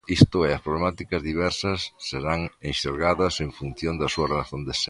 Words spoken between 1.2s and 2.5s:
diversas serán